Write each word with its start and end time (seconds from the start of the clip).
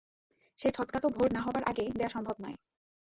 সেই 0.59 0.71
ছদকা 0.71 0.99
তো 0.99 1.07
ভোর 1.09 1.27
না-হবার 1.33 1.63
আগে 1.63 1.83
দেয়া 1.95 2.09
সম্ভব 2.09 2.35
নয়। 2.39 2.57